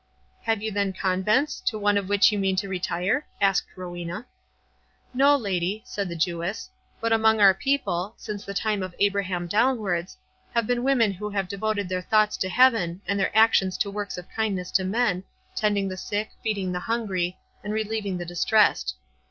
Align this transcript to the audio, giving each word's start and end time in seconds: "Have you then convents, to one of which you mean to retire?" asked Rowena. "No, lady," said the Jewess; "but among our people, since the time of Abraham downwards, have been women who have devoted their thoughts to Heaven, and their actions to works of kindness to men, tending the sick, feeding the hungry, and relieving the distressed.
"Have 0.45 0.63
you 0.63 0.71
then 0.71 0.93
convents, 0.93 1.61
to 1.67 1.77
one 1.77 1.95
of 1.95 2.09
which 2.09 2.31
you 2.31 2.39
mean 2.39 2.55
to 2.55 2.67
retire?" 2.67 3.27
asked 3.39 3.67
Rowena. 3.75 4.25
"No, 5.13 5.35
lady," 5.35 5.83
said 5.85 6.09
the 6.09 6.15
Jewess; 6.15 6.71
"but 6.99 7.13
among 7.13 7.39
our 7.39 7.53
people, 7.53 8.15
since 8.17 8.43
the 8.43 8.55
time 8.55 8.81
of 8.81 8.95
Abraham 8.99 9.45
downwards, 9.45 10.17
have 10.55 10.65
been 10.65 10.81
women 10.83 11.11
who 11.11 11.29
have 11.29 11.47
devoted 11.47 11.87
their 11.87 12.01
thoughts 12.01 12.35
to 12.37 12.49
Heaven, 12.49 12.99
and 13.07 13.19
their 13.19 13.29
actions 13.37 13.77
to 13.77 13.91
works 13.91 14.17
of 14.17 14.27
kindness 14.31 14.71
to 14.71 14.83
men, 14.83 15.23
tending 15.55 15.87
the 15.87 15.97
sick, 15.97 16.31
feeding 16.41 16.71
the 16.71 16.79
hungry, 16.79 17.37
and 17.63 17.71
relieving 17.71 18.17
the 18.17 18.25
distressed. 18.25 18.95